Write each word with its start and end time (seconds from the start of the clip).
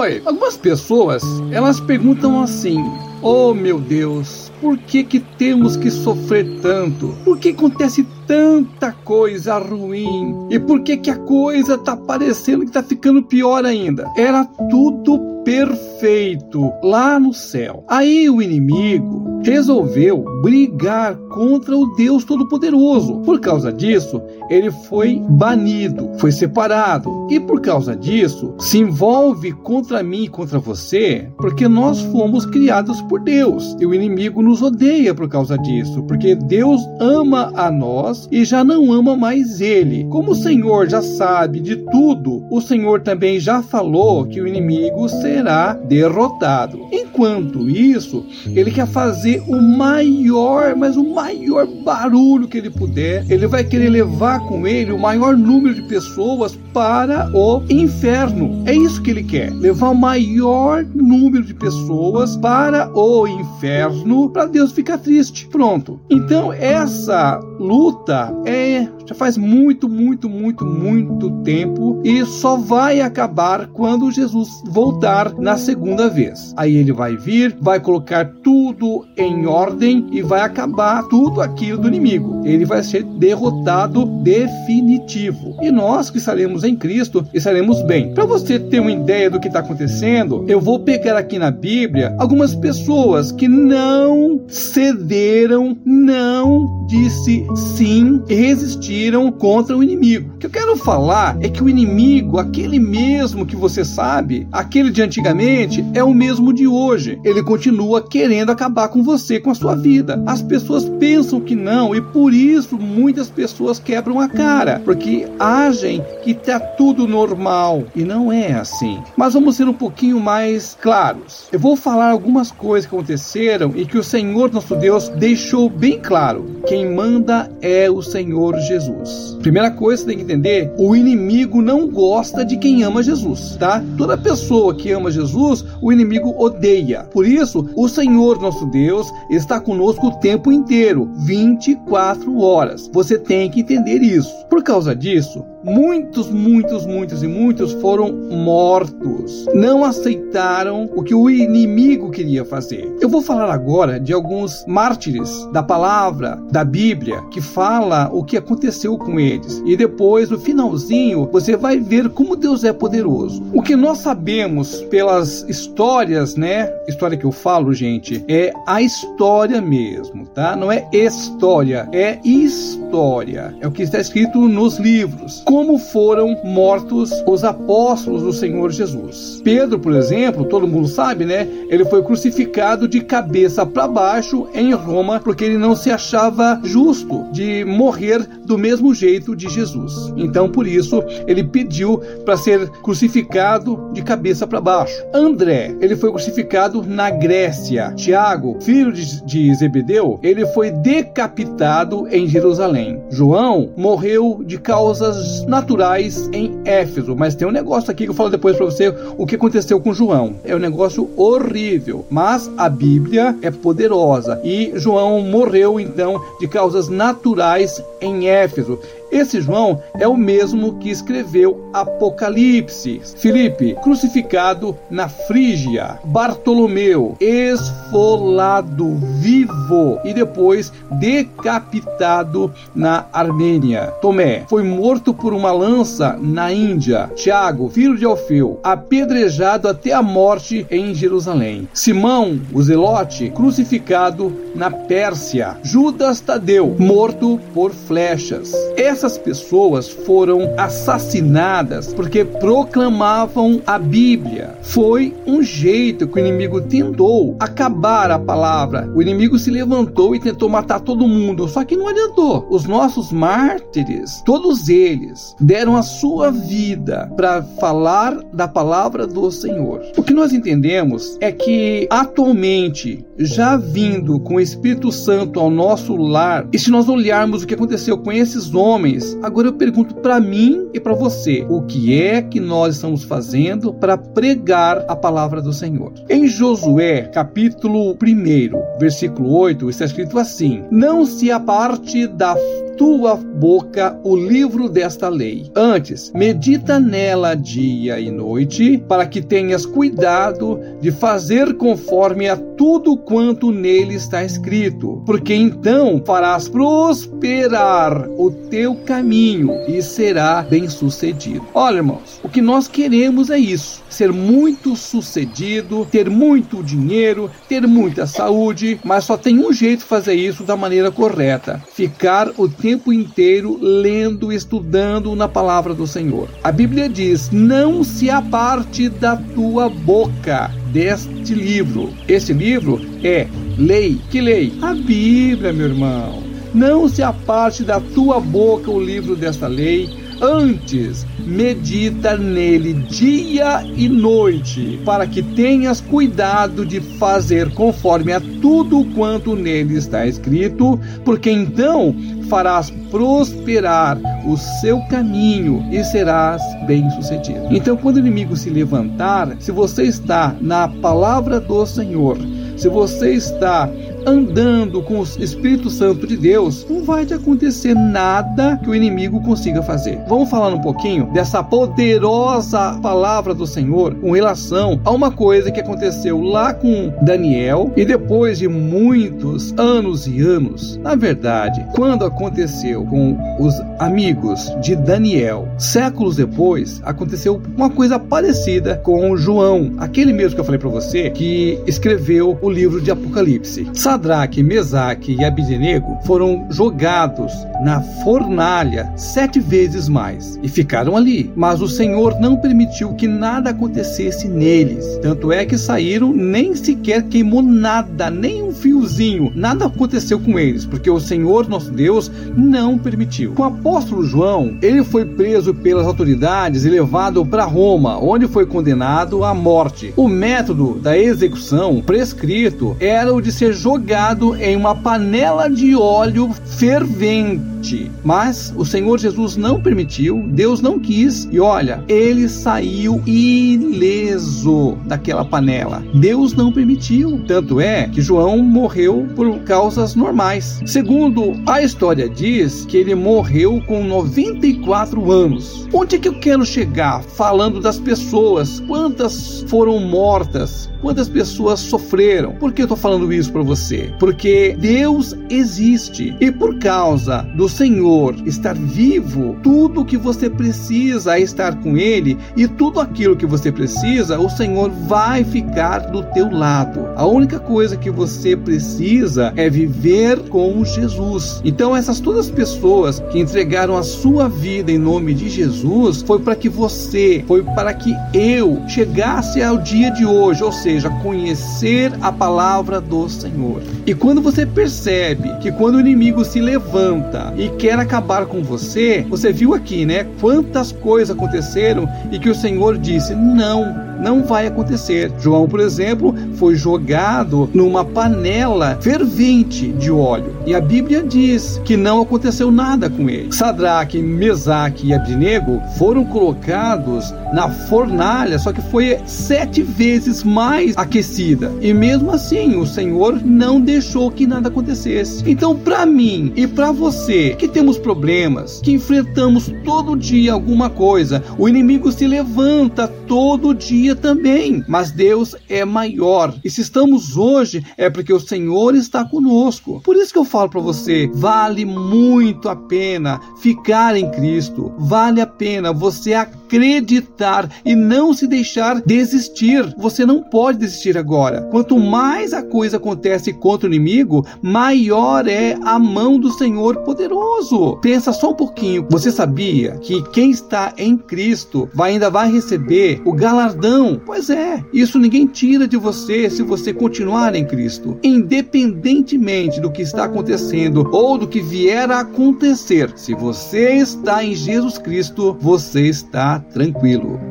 Oi, 0.00 0.22
algumas 0.24 0.56
pessoas, 0.56 1.22
elas 1.52 1.78
perguntam 1.78 2.42
assim: 2.42 2.82
"Oh, 3.20 3.52
meu 3.52 3.78
Deus, 3.78 4.50
por 4.58 4.78
que 4.78 5.04
que 5.04 5.20
temos 5.20 5.76
que 5.76 5.90
sofrer 5.90 6.58
tanto? 6.62 7.14
Por 7.22 7.38
que 7.38 7.50
acontece 7.50 8.06
tanta 8.26 8.92
coisa 8.92 9.58
ruim? 9.58 10.46
E 10.48 10.58
por 10.58 10.80
que 10.80 10.96
que 10.96 11.10
a 11.10 11.18
coisa 11.18 11.76
tá 11.76 11.94
parecendo 11.94 12.64
que 12.64 12.72
tá 12.72 12.82
ficando 12.82 13.22
pior 13.22 13.66
ainda? 13.66 14.10
Era 14.16 14.46
tudo 14.70 15.20
perfeito 15.44 16.72
lá 16.82 17.20
no 17.20 17.34
céu. 17.34 17.84
Aí 17.86 18.30
o 18.30 18.40
inimigo 18.40 19.40
resolveu 19.42 20.24
brigar 20.42 21.14
contra 21.30 21.76
o 21.76 21.94
Deus 21.94 22.24
Todo-Poderoso. 22.24 23.20
Por 23.20 23.40
causa 23.40 23.72
disso, 23.72 24.20
ele 24.50 24.70
foi 24.70 25.22
banido, 25.28 26.10
foi 26.18 26.32
separado. 26.32 27.28
E 27.30 27.38
por 27.38 27.60
causa 27.60 27.94
disso, 27.96 28.54
se 28.58 28.78
envolve 28.78 29.52
contra 29.52 30.02
mim 30.02 30.24
e 30.24 30.28
contra 30.28 30.58
você, 30.58 31.28
porque 31.38 31.68
nós 31.68 32.00
fomos 32.00 32.44
criados 32.44 33.00
por 33.02 33.20
Deus. 33.20 33.76
E 33.80 33.86
o 33.86 33.94
inimigo 33.94 34.42
nos 34.42 34.60
odeia 34.60 35.14
por 35.14 35.28
causa 35.28 35.56
disso, 35.56 36.02
porque 36.02 36.34
Deus 36.34 36.80
ama 37.00 37.52
a 37.54 37.70
nós 37.70 38.28
e 38.30 38.44
já 38.44 38.64
não 38.64 38.92
ama 38.92 39.16
mais 39.16 39.60
ele. 39.60 40.04
Como 40.10 40.32
o 40.32 40.34
Senhor 40.36 40.88
já 40.88 41.00
sabe 41.00 41.60
de 41.60 41.76
tudo, 41.76 42.44
o 42.50 42.60
Senhor 42.60 43.00
também 43.00 43.38
já 43.38 43.62
falou 43.62 44.26
que 44.26 44.40
o 44.40 44.46
inimigo 44.46 45.08
será 45.08 45.74
derrotado. 45.74 46.80
Enquanto 46.92 47.68
isso, 47.68 48.26
ele 48.46 48.70
quer 48.70 48.86
fazer 48.86 49.42
o 49.46 49.60
maior, 49.60 50.74
mas 50.76 50.96
o 50.96 51.04
maior 51.20 51.66
barulho 51.66 52.48
que 52.48 52.58
ele 52.58 52.70
puder. 52.70 53.30
Ele 53.30 53.46
vai 53.46 53.62
querer 53.62 53.90
levar 53.90 54.40
com 54.46 54.66
ele 54.66 54.92
o 54.92 54.98
maior 54.98 55.36
número 55.36 55.74
de 55.74 55.82
pessoas 55.82 56.58
para 56.72 57.30
o 57.34 57.62
inferno. 57.68 58.62
É 58.66 58.74
isso 58.74 59.02
que 59.02 59.10
ele 59.10 59.24
quer, 59.24 59.52
levar 59.52 59.90
o 59.90 59.94
maior 59.94 60.84
número 60.84 61.44
de 61.44 61.54
pessoas 61.54 62.36
para 62.36 62.90
o 62.96 63.26
inferno, 63.26 64.30
para 64.30 64.46
Deus 64.46 64.72
ficar 64.72 64.98
triste. 64.98 65.46
Pronto. 65.48 66.00
Então 66.08 66.52
essa 66.52 67.38
luta 67.58 68.32
é 68.46 68.88
já 69.10 69.14
faz 69.14 69.36
muito, 69.36 69.88
muito, 69.88 70.28
muito, 70.28 70.64
muito 70.64 71.30
tempo 71.42 72.00
e 72.04 72.24
só 72.24 72.56
vai 72.56 73.00
acabar 73.00 73.66
quando 73.66 74.10
Jesus 74.10 74.62
voltar 74.68 75.34
na 75.34 75.56
segunda 75.56 76.08
vez. 76.08 76.54
Aí 76.56 76.76
ele 76.76 76.92
vai 76.92 77.16
vir, 77.16 77.56
vai 77.60 77.80
colocar 77.80 78.24
tudo 78.40 79.04
em 79.16 79.46
ordem 79.46 80.06
e 80.12 80.22
vai 80.22 80.42
acabar 80.42 81.02
tudo 81.10 81.42
aquilo 81.42 81.78
do 81.78 81.88
inimigo. 81.88 82.40
Ele 82.44 82.64
vai 82.64 82.82
ser 82.82 83.02
derrotado 83.02 84.06
definitivo. 84.22 85.56
E 85.60 85.70
nós 85.70 86.08
que 86.08 86.18
estaremos 86.18 86.62
em 86.62 86.76
Cristo 86.76 87.26
estaremos 87.34 87.82
bem. 87.82 88.14
Para 88.14 88.24
você 88.24 88.58
ter 88.58 88.80
uma 88.80 88.92
ideia 88.92 89.28
do 89.28 89.40
que 89.40 89.48
está 89.48 89.58
acontecendo, 89.58 90.44
eu 90.48 90.60
vou 90.60 90.78
pegar 90.78 91.18
aqui 91.18 91.38
na 91.38 91.50
Bíblia 91.50 92.14
algumas 92.18 92.54
pessoas 92.54 93.32
que 93.32 93.48
não 93.48 94.40
cederam, 94.48 95.76
não 95.84 96.86
disse 96.86 97.44
sim 97.76 98.22
resistiram 98.28 99.30
contra 99.32 99.76
o 99.76 99.82
inimigo. 99.82 100.34
O 100.34 100.38
que 100.38 100.46
eu 100.46 100.50
quero 100.50 100.76
falar 100.76 101.36
é 101.40 101.48
que 101.48 101.62
o 101.62 101.68
inimigo, 101.68 102.38
aquele 102.38 102.78
mesmo 102.78 103.44
que 103.44 103.56
você 103.56 103.84
sabe, 103.84 104.46
aquele 104.52 104.90
de 104.90 105.02
antigamente, 105.02 105.84
é 105.92 106.04
o 106.04 106.14
mesmo 106.14 106.52
de 106.52 106.66
hoje. 106.66 107.18
Ele 107.24 107.42
continua 107.42 108.06
querendo 108.06 108.50
acabar 108.50 108.88
com 108.88 109.02
você, 109.02 109.40
com 109.40 109.50
a 109.50 109.54
sua 109.54 109.74
vida. 109.74 110.22
As 110.26 110.42
pessoas 110.42 110.84
pensam 111.00 111.40
que 111.40 111.56
não 111.56 111.94
e 111.94 112.00
por 112.00 112.34
isso 112.34 112.78
muitas 112.78 113.30
pessoas 113.30 113.78
quebram 113.78 114.20
a 114.20 114.28
cara, 114.28 114.82
porque 114.84 115.26
agem 115.38 116.04
que 116.22 116.32
está 116.32 116.60
tudo 116.60 117.08
normal 117.08 117.84
e 117.96 118.04
não 118.04 118.30
é 118.30 118.52
assim. 118.52 119.02
Mas 119.16 119.32
vamos 119.32 119.56
ser 119.56 119.66
um 119.66 119.72
pouquinho 119.72 120.20
mais 120.20 120.76
claros. 120.80 121.48
Eu 121.50 121.58
vou 121.58 121.74
falar 121.74 122.10
algumas 122.10 122.52
coisas 122.52 122.88
que 122.88 122.94
aconteceram 122.94 123.72
e 123.74 123.86
que 123.86 123.96
o 123.96 124.04
Senhor 124.04 124.52
nosso 124.52 124.76
Deus 124.76 125.08
deixou 125.08 125.70
bem 125.70 125.98
claro. 125.98 126.59
Quem 126.70 126.88
manda 126.88 127.50
é 127.60 127.90
o 127.90 128.00
Senhor 128.00 128.56
Jesus. 128.60 129.36
Primeira 129.40 129.72
coisa 129.72 130.04
que 130.04 130.10
você 130.10 130.16
tem 130.16 130.18
que 130.18 130.32
entender: 130.32 130.72
o 130.78 130.94
inimigo 130.94 131.60
não 131.60 131.88
gosta 131.88 132.44
de 132.44 132.56
quem 132.56 132.84
ama 132.84 133.02
Jesus, 133.02 133.56
tá? 133.56 133.82
Toda 133.98 134.16
pessoa 134.16 134.72
que 134.72 134.92
ama 134.92 135.10
Jesus, 135.10 135.64
o 135.82 135.92
inimigo 135.92 136.32
odeia. 136.38 137.02
Por 137.12 137.26
isso, 137.26 137.68
o 137.74 137.88
Senhor 137.88 138.40
nosso 138.40 138.66
Deus 138.66 139.10
está 139.30 139.58
conosco 139.58 140.06
o 140.06 140.20
tempo 140.20 140.52
inteiro, 140.52 141.10
24 141.16 142.38
horas. 142.38 142.88
Você 142.92 143.18
tem 143.18 143.50
que 143.50 143.62
entender 143.62 144.00
isso. 144.00 144.30
Por 144.48 144.62
causa 144.62 144.94
disso, 144.94 145.44
muitos, 145.64 146.30
muitos, 146.30 146.86
muitos 146.86 147.22
e 147.22 147.26
muitos 147.26 147.72
foram 147.74 148.12
mortos. 148.12 149.46
Não 149.54 149.84
aceitaram 149.84 150.88
o 150.94 151.02
que 151.02 151.14
o 151.14 151.28
inimigo 151.28 152.10
queria 152.10 152.44
fazer. 152.44 152.96
Eu 153.00 153.08
vou 153.08 153.22
falar 153.22 153.52
agora 153.52 153.98
de 153.98 154.12
alguns 154.12 154.64
mártires 154.66 155.30
da 155.52 155.62
palavra, 155.62 156.38
da 156.50 156.59
Bíblia, 156.64 157.22
que 157.30 157.40
fala 157.40 158.10
o 158.12 158.24
que 158.24 158.36
aconteceu 158.36 158.96
com 158.96 159.18
eles. 159.18 159.62
E 159.64 159.76
depois, 159.76 160.30
no 160.30 160.38
finalzinho, 160.38 161.28
você 161.30 161.56
vai 161.56 161.78
ver 161.78 162.08
como 162.10 162.36
Deus 162.36 162.64
é 162.64 162.72
poderoso. 162.72 163.42
O 163.52 163.62
que 163.62 163.76
nós 163.76 163.98
sabemos 163.98 164.76
pelas 164.90 165.42
histórias, 165.48 166.36
né? 166.36 166.70
História 166.88 167.16
que 167.16 167.24
eu 167.24 167.32
falo, 167.32 167.72
gente, 167.72 168.24
é 168.28 168.52
a 168.66 168.82
história 168.82 169.60
mesmo, 169.60 170.26
tá? 170.26 170.56
Não 170.56 170.70
é 170.70 170.88
história, 170.92 171.88
é 171.92 172.18
história. 172.24 173.54
É 173.60 173.66
o 173.66 173.70
que 173.70 173.82
está 173.82 173.98
escrito 173.98 174.48
nos 174.48 174.78
livros 174.78 175.42
como 175.44 175.78
foram 175.78 176.36
mortos 176.44 177.10
os 177.26 177.44
apóstolos 177.44 178.22
do 178.22 178.32
Senhor 178.32 178.70
Jesus. 178.70 179.40
Pedro, 179.44 179.78
por 179.78 179.94
exemplo, 179.94 180.44
todo 180.44 180.66
mundo 180.66 180.88
sabe, 180.88 181.24
né? 181.24 181.46
Ele 181.68 181.84
foi 181.84 182.02
crucificado 182.02 182.88
de 182.88 183.00
cabeça 183.00 183.64
para 183.66 183.86
baixo 183.86 184.48
em 184.54 184.72
Roma 184.72 185.20
porque 185.20 185.44
ele 185.44 185.58
não 185.58 185.74
se 185.76 185.90
achava 185.90 186.49
justo 186.64 187.26
de 187.32 187.64
morrer 187.64 188.26
do 188.44 188.56
mesmo 188.56 188.94
jeito 188.94 189.36
de 189.36 189.48
Jesus. 189.48 190.12
Então, 190.16 190.48
por 190.48 190.66
isso, 190.66 191.02
ele 191.26 191.44
pediu 191.44 191.98
para 192.24 192.36
ser 192.36 192.68
crucificado 192.82 193.90
de 193.92 194.02
cabeça 194.02 194.46
para 194.46 194.60
baixo. 194.60 194.94
André, 195.12 195.74
ele 195.80 195.96
foi 195.96 196.10
crucificado 196.10 196.82
na 196.82 197.10
Grécia. 197.10 197.92
Tiago, 197.96 198.56
filho 198.60 198.92
de, 198.92 199.24
de 199.24 199.54
Zebedeu, 199.54 200.18
ele 200.22 200.46
foi 200.46 200.70
decapitado 200.70 202.06
em 202.10 202.26
Jerusalém. 202.26 203.00
João 203.10 203.70
morreu 203.76 204.42
de 204.44 204.58
causas 204.58 205.44
naturais 205.46 206.28
em 206.32 206.58
Éfeso. 206.64 207.14
Mas 207.16 207.34
tem 207.34 207.46
um 207.46 207.52
negócio 207.52 207.90
aqui 207.90 208.04
que 208.04 208.10
eu 208.10 208.14
falo 208.14 208.30
depois 208.30 208.56
para 208.56 208.66
você 208.66 208.92
o 209.16 209.26
que 209.26 209.36
aconteceu 209.36 209.80
com 209.80 209.92
João. 209.92 210.34
É 210.44 210.54
um 210.54 210.58
negócio 210.58 211.10
horrível, 211.16 212.04
mas 212.10 212.50
a 212.56 212.68
Bíblia 212.68 213.36
é 213.42 213.50
poderosa 213.50 214.40
e 214.44 214.72
João 214.74 215.20
morreu 215.20 215.78
então 215.78 216.20
de 216.40 216.48
causas 216.48 216.88
naturais 216.88 217.82
em 218.00 218.26
Éfeso. 218.26 218.80
Esse 219.10 219.40
João 219.40 219.80
é 219.98 220.06
o 220.06 220.16
mesmo 220.16 220.78
que 220.78 220.88
escreveu 220.88 221.68
Apocalipse. 221.72 223.00
Filipe, 223.16 223.76
crucificado 223.82 224.76
na 224.90 225.08
Frígia. 225.08 225.98
Bartolomeu, 226.04 227.16
esfolado 227.20 228.96
vivo 229.20 229.98
e 230.04 230.14
depois 230.14 230.72
decapitado 230.92 232.52
na 232.74 233.06
Armênia. 233.12 233.86
Tomé 234.00 234.44
foi 234.48 234.62
morto 234.62 235.12
por 235.12 235.32
uma 235.32 235.52
lança 235.52 236.16
na 236.20 236.52
Índia. 236.52 237.10
Tiago, 237.14 237.68
filho 237.68 237.96
de 237.96 238.04
Alfeu, 238.04 238.60
apedrejado 238.62 239.68
até 239.68 239.92
a 239.92 240.02
morte 240.02 240.66
em 240.70 240.94
Jerusalém. 240.94 241.68
Simão, 241.72 242.40
o 242.52 242.62
Zelote, 242.62 243.30
crucificado 243.30 244.32
na 244.54 244.70
Pérsia. 244.70 245.56
Judas 245.62 246.20
Tadeu, 246.20 246.76
morto 246.78 247.40
por 247.54 247.72
flechas. 247.72 248.52
Essa 248.76 248.99
essas 249.00 249.16
pessoas 249.16 249.88
foram 249.88 250.52
assassinadas 250.58 251.94
porque 251.94 252.22
proclamavam 252.22 253.62
a 253.66 253.78
Bíblia. 253.78 254.58
Foi 254.60 255.16
um 255.26 255.42
jeito 255.42 256.06
que 256.06 256.16
o 256.16 256.26
inimigo 256.26 256.60
tentou 256.60 257.34
acabar 257.40 258.10
a 258.10 258.18
palavra. 258.18 258.92
O 258.94 259.00
inimigo 259.00 259.38
se 259.38 259.50
levantou 259.50 260.14
e 260.14 260.20
tentou 260.20 260.50
matar 260.50 260.80
todo 260.80 261.08
mundo, 261.08 261.48
só 261.48 261.64
que 261.64 261.78
não 261.78 261.88
adiantou. 261.88 262.46
Os 262.50 262.66
nossos 262.66 263.10
mártires, 263.10 264.22
todos 264.26 264.68
eles, 264.68 265.34
deram 265.40 265.78
a 265.78 265.82
sua 265.82 266.30
vida 266.30 267.10
para 267.16 267.42
falar 267.42 268.18
da 268.34 268.46
palavra 268.46 269.06
do 269.06 269.30
Senhor. 269.30 269.80
O 269.96 270.02
que 270.02 270.12
nós 270.12 270.34
entendemos 270.34 271.16
é 271.22 271.32
que 271.32 271.88
atualmente, 271.88 273.02
já 273.16 273.56
vindo 273.56 274.20
com 274.20 274.34
o 274.34 274.40
Espírito 274.40 274.92
Santo 274.92 275.40
ao 275.40 275.48
nosso 275.48 275.96
lar, 275.96 276.46
e 276.52 276.58
se 276.58 276.70
nós 276.70 276.86
olharmos 276.86 277.42
o 277.42 277.46
que 277.46 277.54
aconteceu 277.54 277.96
com 277.96 278.12
esses 278.12 278.54
homens, 278.54 278.89
Agora 279.22 279.48
eu 279.48 279.52
pergunto 279.52 279.94
para 279.96 280.20
mim 280.20 280.68
e 280.72 280.80
para 280.80 280.94
você: 280.94 281.46
o 281.48 281.62
que 281.62 282.00
é 282.00 282.22
que 282.22 282.40
nós 282.40 282.76
estamos 282.76 283.04
fazendo 283.04 283.72
para 283.72 283.96
pregar 283.96 284.84
a 284.88 284.96
palavra 284.96 285.40
do 285.40 285.52
Senhor? 285.52 285.92
Em 286.08 286.26
Josué, 286.26 287.02
capítulo 287.02 287.92
1, 287.92 288.78
versículo 288.78 289.32
8, 289.32 289.70
está 289.70 289.84
escrito 289.84 290.18
assim: 290.18 290.64
Não 290.70 291.04
se 291.04 291.30
aparte 291.30 292.06
da 292.06 292.34
tua 292.80 293.14
boca 293.14 294.00
o 294.02 294.16
livro 294.16 294.66
desta 294.66 295.10
lei. 295.10 295.50
Antes, 295.54 296.10
medita 296.14 296.80
nela 296.80 297.34
dia 297.34 298.00
e 298.00 298.10
noite, 298.10 298.78
para 298.88 299.04
que 299.04 299.20
tenhas 299.20 299.66
cuidado 299.66 300.58
de 300.80 300.90
fazer 300.90 301.58
conforme 301.58 302.26
a 302.26 302.38
tudo 302.38 302.96
quanto 302.96 303.52
nele 303.52 303.96
está 303.96 304.24
escrito, 304.24 305.02
porque 305.04 305.34
então 305.34 306.02
farás 306.06 306.48
prosperar 306.48 308.08
o 308.18 308.30
teu 308.30 308.74
caminho 308.86 309.52
e 309.68 309.82
será 309.82 310.42
bem-sucedido. 310.42 311.46
Olha, 311.54 311.76
irmãos, 311.76 312.20
o 312.22 312.28
que 312.28 312.40
nós 312.40 312.68
queremos 312.68 313.30
é 313.30 313.38
isso: 313.38 313.82
ser 313.88 314.12
muito 314.12 314.76
sucedido, 314.76 315.86
ter 315.90 316.08
muito 316.08 316.62
dinheiro, 316.62 317.30
ter 317.48 317.66
muita 317.66 318.06
saúde, 318.06 318.80
mas 318.84 319.04
só 319.04 319.16
tem 319.16 319.38
um 319.38 319.52
jeito 319.52 319.80
de 319.80 319.86
fazer 319.86 320.14
isso 320.14 320.44
da 320.44 320.56
maneira 320.56 320.90
correta: 320.90 321.62
ficar 321.72 322.30
o 322.36 322.48
tempo 322.48 322.92
inteiro 322.92 323.58
lendo, 323.60 324.32
estudando 324.32 325.14
na 325.14 325.28
palavra 325.28 325.74
do 325.74 325.86
Senhor. 325.86 326.28
A 326.42 326.52
Bíblia 326.52 326.88
diz: 326.88 327.30
Não 327.30 327.84
se 327.84 328.10
aparte 328.10 328.88
da 328.88 329.16
tua 329.16 329.68
boca 329.68 330.50
deste 330.72 331.34
livro. 331.34 331.92
Este 332.08 332.32
livro 332.32 332.80
é 333.02 333.26
lei. 333.58 334.00
Que 334.10 334.20
lei? 334.20 334.52
A 334.62 334.74
Bíblia, 334.74 335.52
meu 335.52 335.68
irmão. 335.68 336.29
Não 336.52 336.88
se 336.88 337.02
aparte 337.02 337.62
da 337.62 337.80
tua 337.80 338.20
boca 338.20 338.70
o 338.70 338.80
livro 338.80 339.14
desta 339.16 339.46
lei 339.46 339.88
Antes, 340.20 341.06
medita 341.24 342.14
nele 342.14 342.74
dia 342.74 343.64
e 343.74 343.88
noite, 343.88 344.78
para 344.84 345.06
que 345.06 345.22
tenhas 345.22 345.80
cuidado 345.80 346.66
de 346.66 346.78
fazer 346.78 347.54
conforme 347.54 348.12
a 348.12 348.20
tudo 348.20 348.84
quanto 348.94 349.34
nele 349.34 349.78
está 349.78 350.06
escrito, 350.06 350.78
porque 351.06 351.30
então 351.30 351.96
farás 352.28 352.70
prosperar 352.90 353.98
o 354.26 354.36
seu 354.60 354.78
caminho 354.90 355.66
e 355.72 355.82
serás 355.84 356.42
bem-sucedido. 356.66 357.46
Então, 357.50 357.74
quando 357.74 357.96
o 357.96 358.00
inimigo 358.00 358.36
se 358.36 358.50
levantar, 358.50 359.36
se 359.40 359.50
você 359.50 359.84
está 359.84 360.36
na 360.38 360.68
palavra 360.68 361.40
do 361.40 361.64
Senhor, 361.64 362.18
se 362.58 362.68
você 362.68 363.14
está 363.14 363.70
andando 364.06 364.82
com 364.82 365.00
o 365.00 365.02
Espírito 365.02 365.70
Santo 365.70 366.06
de 366.06 366.16
Deus, 366.16 366.66
não 366.68 366.84
vai 366.84 367.04
te 367.04 367.14
acontecer 367.14 367.74
nada 367.74 368.58
que 368.62 368.70
o 368.70 368.74
inimigo 368.74 369.20
consiga 369.20 369.62
fazer. 369.62 370.00
Vamos 370.08 370.30
falar 370.30 370.48
um 370.48 370.60
pouquinho 370.60 371.10
dessa 371.12 371.42
poderosa 371.42 372.78
palavra 372.82 373.34
do 373.34 373.46
Senhor 373.46 373.94
com 373.94 374.12
relação 374.12 374.80
a 374.84 374.90
uma 374.90 375.10
coisa 375.10 375.50
que 375.50 375.60
aconteceu 375.60 376.20
lá 376.20 376.54
com 376.54 376.92
Daniel 377.02 377.72
e 377.76 377.84
depois 377.84 378.38
de 378.38 378.48
muitos 378.48 379.54
anos 379.56 380.06
e 380.06 380.20
anos. 380.20 380.76
Na 380.78 380.94
verdade, 380.94 381.64
quando 381.74 382.04
aconteceu 382.04 382.84
com 382.84 383.16
os 383.38 383.54
amigos 383.78 384.52
de 384.60 384.76
Daniel, 384.76 385.48
séculos 385.58 386.16
depois, 386.16 386.80
aconteceu 386.84 387.40
uma 387.56 387.70
coisa 387.70 387.98
parecida 387.98 388.76
com 388.76 389.16
João, 389.16 389.72
aquele 389.78 390.12
mesmo 390.12 390.34
que 390.34 390.40
eu 390.40 390.44
falei 390.44 390.58
para 390.58 390.68
você 390.68 391.10
que 391.10 391.58
escreveu 391.66 392.38
o 392.40 392.50
livro 392.50 392.80
de 392.80 392.90
Apocalipse. 392.90 393.68
Sadraque, 393.90 394.40
Mesaque 394.40 395.16
e 395.18 395.24
Abednego 395.24 395.98
foram 396.04 396.46
jogados 396.48 397.32
na 397.60 397.80
fornalha 398.04 398.88
sete 398.96 399.40
vezes 399.40 399.88
mais 399.88 400.38
e 400.44 400.48
ficaram 400.48 400.96
ali. 400.96 401.32
Mas 401.34 401.60
o 401.60 401.66
Senhor 401.66 402.20
não 402.20 402.36
permitiu 402.36 402.94
que 402.94 403.08
nada 403.08 403.50
acontecesse 403.50 404.28
neles. 404.28 404.84
Tanto 405.02 405.32
é 405.32 405.44
que 405.44 405.58
saíram, 405.58 406.12
nem 406.12 406.54
sequer 406.54 407.02
queimou 407.02 407.42
nada, 407.42 408.08
nem 408.08 408.44
um 408.44 408.52
fiozinho. 408.52 409.32
Nada 409.34 409.66
aconteceu 409.66 410.20
com 410.20 410.38
eles, 410.38 410.64
porque 410.64 410.88
o 410.88 411.00
Senhor 411.00 411.48
nosso 411.48 411.72
Deus 411.72 412.12
não 412.36 412.78
permitiu. 412.78 413.32
Com 413.32 413.42
o 413.42 413.46
apóstolo 413.46 414.04
João, 414.04 414.56
ele 414.62 414.84
foi 414.84 415.04
preso 415.04 415.52
pelas 415.52 415.84
autoridades 415.84 416.64
e 416.64 416.70
levado 416.70 417.26
para 417.26 417.42
Roma, 417.42 417.98
onde 417.98 418.28
foi 418.28 418.46
condenado 418.46 419.24
à 419.24 419.34
morte. 419.34 419.92
O 419.96 420.06
método 420.06 420.78
da 420.78 420.96
execução 420.96 421.82
prescrito 421.82 422.76
era 422.78 423.12
o 423.12 423.20
de 423.20 423.32
ser 423.32 423.52
jogado 423.52 423.79
jogado 423.80 424.36
em 424.36 424.54
uma 424.56 424.74
panela 424.74 425.48
de 425.48 425.74
óleo 425.74 426.30
fervente. 426.58 427.90
Mas 428.04 428.52
o 428.56 428.64
Senhor 428.64 428.98
Jesus 428.98 429.36
não 429.36 429.60
permitiu, 429.60 430.22
Deus 430.28 430.60
não 430.60 430.78
quis, 430.78 431.28
e 431.30 431.40
olha, 431.40 431.82
ele 431.88 432.28
saiu 432.28 433.02
ileso 433.06 434.76
daquela 434.86 435.24
panela. 435.24 435.82
Deus 435.94 436.34
não 436.34 436.52
permitiu. 436.52 437.22
Tanto 437.26 437.60
é 437.60 437.88
que 437.88 438.00
João 438.00 438.38
morreu 438.38 439.06
por 439.16 439.38
causas 439.40 439.94
normais. 439.94 440.60
Segundo 440.66 441.40
a 441.46 441.62
história 441.62 442.08
diz 442.08 442.64
que 442.66 442.76
ele 442.76 442.94
morreu 442.94 443.62
com 443.66 443.84
94 443.84 445.10
anos. 445.10 445.68
Onde 445.72 445.96
é 445.96 445.98
que 445.98 446.08
eu 446.08 446.18
quero 446.18 446.44
chegar 446.44 447.02
falando 447.02 447.60
das 447.60 447.78
pessoas? 447.78 448.60
Quantas 448.60 449.44
foram 449.48 449.78
mortas? 449.78 450.70
Quantas 450.80 451.08
pessoas 451.08 451.60
sofreram? 451.60 452.32
Por 452.32 452.52
que 452.52 452.62
eu 452.62 452.64
estou 452.64 452.76
falando 452.76 453.12
isso 453.12 453.30
para 453.30 453.42
você? 453.42 453.69
Porque 453.98 454.56
Deus 454.58 455.16
existe 455.28 456.14
e 456.20 456.30
por 456.30 456.58
causa 456.58 457.22
do 457.34 457.48
Senhor 457.48 458.14
estar 458.26 458.54
vivo, 458.54 459.36
tudo 459.42 459.84
que 459.84 459.96
você 459.96 460.28
precisa 460.28 461.16
é 461.16 461.20
estar 461.20 461.60
com 461.60 461.76
Ele 461.76 462.18
e 462.36 462.46
tudo 462.46 462.80
aquilo 462.80 463.16
que 463.16 463.26
você 463.26 463.52
precisa, 463.52 464.18
o 464.18 464.28
Senhor 464.28 464.70
vai 464.70 465.24
ficar 465.24 465.80
do 465.90 466.02
teu 466.12 466.30
lado. 466.30 466.88
A 466.96 467.06
única 467.06 467.38
coisa 467.38 467.76
que 467.76 467.90
você 467.90 468.36
precisa 468.36 469.32
é 469.36 469.48
viver 469.48 470.18
com 470.28 470.64
Jesus. 470.64 471.40
Então 471.44 471.76
essas 471.76 472.00
todas 472.00 472.26
as 472.26 472.30
pessoas 472.30 473.00
que 473.10 473.18
entregaram 473.18 473.76
a 473.76 473.82
sua 473.82 474.28
vida 474.28 474.70
em 474.70 474.78
nome 474.78 475.14
de 475.14 475.28
Jesus 475.28 476.02
foi 476.02 476.18
para 476.18 476.36
que 476.36 476.48
você, 476.48 477.24
foi 477.26 477.42
para 477.42 477.72
que 477.74 477.94
eu 478.12 478.62
chegasse 478.68 479.42
ao 479.42 479.58
dia 479.58 479.90
de 479.90 480.04
hoje, 480.04 480.42
ou 480.42 480.52
seja, 480.52 480.90
conhecer 481.02 481.92
a 482.00 482.12
palavra 482.12 482.80
do 482.80 483.08
Senhor. 483.08 483.59
E 483.86 483.94
quando 483.94 484.20
você 484.20 484.44
percebe 484.46 485.34
que 485.40 485.50
quando 485.50 485.76
o 485.76 485.80
inimigo 485.80 486.24
se 486.24 486.40
levanta 486.40 487.32
e 487.36 487.48
quer 487.50 487.78
acabar 487.78 488.26
com 488.26 488.42
você, 488.42 489.04
você 489.08 489.32
viu 489.32 489.54
aqui, 489.54 489.84
né? 489.86 490.06
Quantas 490.20 490.70
coisas 490.70 491.16
aconteceram 491.16 491.88
e 492.10 492.18
que 492.18 492.28
o 492.28 492.34
Senhor 492.34 492.78
disse: 492.78 493.14
não, 493.14 493.89
não 494.00 494.24
vai 494.24 494.46
acontecer. 494.46 495.12
João, 495.18 495.48
por 495.48 495.60
exemplo, 495.60 496.14
foi 496.36 496.54
jogado 496.54 497.48
numa 497.52 497.84
panela 497.84 498.78
fervente 498.80 499.68
de 499.68 499.90
óleo. 499.90 500.36
E 500.46 500.54
a 500.54 500.60
Bíblia 500.60 501.02
diz 501.02 501.60
que 501.64 501.76
não 501.76 502.00
aconteceu 502.00 502.50
nada 502.50 502.88
com 502.88 503.08
ele. 503.08 503.32
Sadraque, 503.32 503.98
Mesaque 503.98 504.88
e 504.88 504.94
Abdinego 504.94 505.60
foram 505.76 506.04
colocados 506.04 507.14
na 507.32 507.48
fornalha, 507.48 508.38
só 508.38 508.52
que 508.52 508.62
foi 508.62 508.98
sete 509.06 509.62
vezes 509.62 510.24
mais 510.24 510.76
aquecida. 510.76 511.52
E 511.60 511.72
mesmo 511.72 512.10
assim, 512.10 512.56
o 512.56 512.66
Senhor 512.66 513.20
não 513.24 513.60
deixou 513.60 514.10
que 514.10 514.26
nada 514.26 514.48
acontecesse. 514.48 515.22
Então, 515.26 515.56
para 515.56 515.86
mim 515.86 516.32
e 516.34 516.46
para 516.46 516.72
você 516.72 517.34
que 517.38 517.48
temos 517.48 517.78
problemas, 517.78 518.60
que 518.62 518.72
enfrentamos 518.72 519.52
todo 519.64 519.96
dia 519.96 520.32
alguma 520.32 520.68
coisa, 520.70 521.22
o 521.38 521.48
inimigo 521.48 521.92
se 521.92 522.06
levanta 522.06 522.88
todo 522.88 523.54
dia 523.54 523.89
dia 523.90 523.96
também, 523.96 524.64
mas 524.68 524.90
Deus 524.90 525.34
é 525.48 525.64
maior. 525.64 526.34
E 526.44 526.50
se 526.50 526.60
estamos 526.60 527.16
hoje 527.16 527.64
é 527.76 527.90
porque 527.90 528.12
o 528.12 528.20
Senhor 528.20 528.74
está 528.74 529.04
conosco. 529.04 529.80
Por 529.84 529.96
isso 529.96 530.12
que 530.12 530.18
eu 530.18 530.24
falo 530.24 530.48
para 530.48 530.60
você, 530.60 531.10
vale 531.12 531.64
muito 531.64 532.48
a 532.48 532.54
pena 532.54 533.20
ficar 533.40 533.96
em 533.96 534.10
Cristo. 534.10 534.72
Vale 534.78 535.20
a 535.20 535.26
pena 535.26 535.72
você 535.72 536.14
acreditar 536.14 537.50
e 537.64 537.74
não 537.74 538.14
se 538.14 538.26
deixar 538.26 538.80
desistir. 538.82 539.74
Você 539.76 540.06
não 540.06 540.22
pode 540.22 540.58
desistir 540.58 540.96
agora. 540.96 541.42
Quanto 541.50 541.78
mais 541.78 542.32
a 542.32 542.42
coisa 542.42 542.76
acontece 542.76 543.32
contra 543.32 543.68
o 543.68 543.72
inimigo, 543.72 544.24
maior 544.42 545.26
é 545.26 545.56
a 545.64 545.78
mão 545.78 546.18
do 546.18 546.30
Senhor 546.30 546.78
poderoso. 546.78 547.78
Pensa 547.78 548.12
só 548.12 548.30
um 548.30 548.34
pouquinho. 548.34 548.86
Você 548.90 549.10
sabia 549.10 549.72
que 549.78 550.02
quem 550.10 550.30
está 550.30 550.72
em 550.76 550.96
Cristo 550.96 551.68
vai, 551.74 551.92
ainda 551.92 552.10
vai 552.10 552.30
receber 552.30 553.00
o 553.04 553.12
galardão 553.12 553.79
não, 553.80 553.98
pois 553.98 554.28
é, 554.28 554.62
isso 554.74 554.98
ninguém 554.98 555.26
tira 555.26 555.66
de 555.66 555.78
você 555.78 556.28
se 556.28 556.42
você 556.42 556.70
continuar 556.70 557.34
em 557.34 557.46
Cristo. 557.46 557.98
Independentemente 558.02 559.58
do 559.58 559.70
que 559.70 559.80
está 559.80 560.04
acontecendo 560.04 560.86
ou 560.92 561.16
do 561.16 561.26
que 561.26 561.40
vier 561.40 561.90
a 561.90 562.00
acontecer, 562.00 562.92
se 562.94 563.14
você 563.14 563.76
está 563.76 564.22
em 564.22 564.34
Jesus 564.34 564.76
Cristo, 564.76 565.34
você 565.40 565.88
está 565.88 566.38
tranquilo. 566.38 567.29